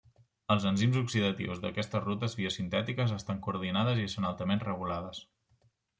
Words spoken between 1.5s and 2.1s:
d'aquestes